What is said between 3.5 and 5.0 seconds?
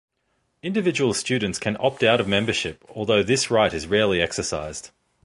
right is rarely exercised.